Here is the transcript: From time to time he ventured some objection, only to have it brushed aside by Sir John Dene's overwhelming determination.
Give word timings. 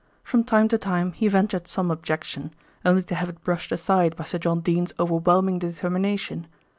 From 0.23 0.43
time 0.43 0.67
to 0.69 0.79
time 0.79 1.11
he 1.11 1.27
ventured 1.27 1.67
some 1.67 1.91
objection, 1.91 2.55
only 2.83 3.03
to 3.03 3.13
have 3.13 3.29
it 3.29 3.43
brushed 3.43 3.71
aside 3.71 4.15
by 4.15 4.23
Sir 4.23 4.39
John 4.39 4.61
Dene's 4.61 4.93
overwhelming 4.99 5.59
determination. 5.59 6.47